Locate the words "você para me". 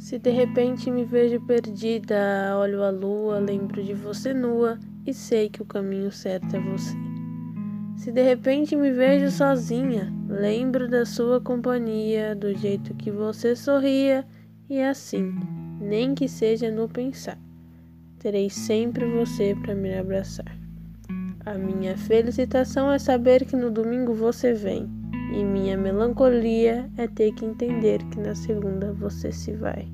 19.04-19.94